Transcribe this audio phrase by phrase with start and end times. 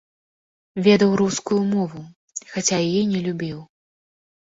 [0.87, 2.01] Ведаў рускую мову,
[2.51, 3.65] хаця яе не любіў.